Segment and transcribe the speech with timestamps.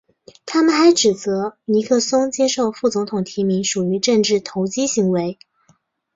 [0.47, 5.37] 他们还指责尼克松接受副总统提名属于政治投机行为。